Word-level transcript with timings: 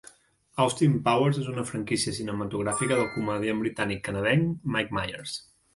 "Austin 0.63 0.95
Powers" 1.07 1.39
és 1.43 1.51
una 1.51 1.65
franquícia 1.73 2.15
cinematogràfica 2.21 2.99
del 3.03 3.09
comediant 3.19 3.65
britànic-canadenc 3.67 4.69
Mike 4.79 5.01
Myers. 5.01 5.43